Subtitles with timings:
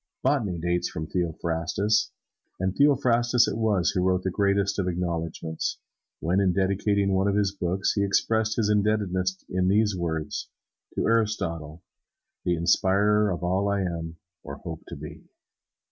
[0.23, 2.09] Botany dates from Theophrastus.
[2.59, 5.77] And Theophrastus it was who wrote that greatest of acknowledgments,
[6.19, 10.49] when, in dedicating one of his books, he expressed his indebtedness in these words:
[10.95, 11.83] "To Aristotle,
[12.45, 15.21] the inspirer of all I am or hope to be."